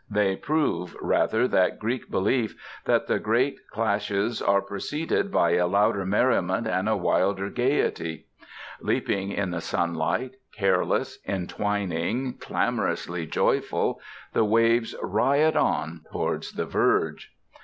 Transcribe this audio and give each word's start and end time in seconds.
They 0.09 0.35
prove, 0.35 0.95
rather, 0.99 1.47
that 1.49 1.77
Greek 1.77 2.09
belief 2.09 2.55
that 2.85 3.05
the 3.05 3.19
great 3.19 3.57
crashes 3.71 4.41
are 4.41 4.59
preceded 4.63 5.31
by 5.31 5.51
a 5.51 5.67
louder 5.67 6.07
merriment 6.07 6.65
and 6.65 6.89
a 6.89 6.97
wilder 6.97 7.51
gaiety. 7.51 8.25
Leaping 8.79 9.31
in 9.31 9.51
the 9.51 9.61
sunlight, 9.61 10.37
careless, 10.57 11.19
entwining, 11.27 12.39
clamorously 12.39 13.27
joyful, 13.27 14.01
the 14.33 14.43
waves 14.43 14.95
riot 15.03 15.55
on 15.55 16.03
towards 16.11 16.53
the 16.53 16.65
verge. 16.65 17.35